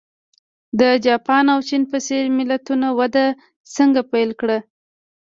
[0.79, 3.25] د جاپان او چین په څېر ملتونو وده
[3.75, 4.57] څنګه پیل کړه.